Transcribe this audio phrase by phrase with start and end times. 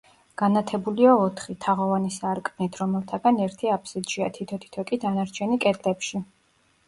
[0.41, 6.23] განათებულია ოთხი, თაღოვანი სარკმლით, რომელთაგან ერთი აფსიდშია, თითო-თითო კი დანარჩენი კედლებში.